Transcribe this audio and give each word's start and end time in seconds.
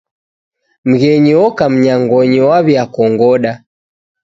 Mghenyi 0.89 1.33
oka 1.45 1.65
mnyangonyi, 1.73 2.39
waw'iakongoda 2.49 3.51